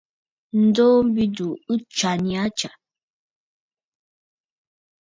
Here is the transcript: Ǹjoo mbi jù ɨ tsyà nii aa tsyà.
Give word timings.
Ǹjoo 0.61 0.97
mbi 1.07 1.23
jù 1.35 1.47
ɨ 1.71 1.73
tsyà 1.91 2.11
nii 2.23 2.37
aa 2.41 2.49
tsyà. 2.57 2.71